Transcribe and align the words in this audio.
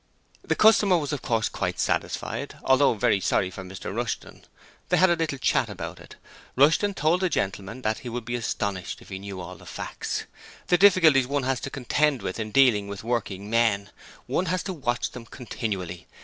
The 0.43 0.55
customer 0.55 0.97
was 0.97 1.13
of 1.13 1.21
course 1.21 1.47
quite 1.47 1.79
satisfied, 1.79 2.55
although 2.63 2.95
very 2.95 3.19
sorry 3.19 3.51
for 3.51 3.61
Mr 3.63 3.95
Rushton. 3.95 4.43
They 4.89 4.97
had 4.97 5.11
a 5.11 5.15
little 5.15 5.37
chat 5.37 5.69
about 5.69 5.99
it. 5.99 6.15
Rushton 6.55 6.95
told 6.95 7.19
the 7.21 7.29
gentleman 7.29 7.83
that 7.83 7.99
he 7.99 8.09
would 8.09 8.25
be 8.25 8.33
astonished 8.33 9.03
if 9.03 9.09
he 9.09 9.19
knew 9.19 9.39
all 9.39 9.57
the 9.57 9.67
facts: 9.67 10.25
the 10.69 10.77
difficulties 10.79 11.27
one 11.27 11.43
has 11.43 11.59
to 11.59 11.69
contend 11.69 12.23
with 12.23 12.39
in 12.39 12.49
dealing 12.49 12.87
with 12.87 13.03
working 13.03 13.47
men: 13.47 13.91
one 14.25 14.47
has 14.47 14.63
to 14.63 14.73
watch 14.73 15.11
them 15.11 15.27
continually! 15.27 16.07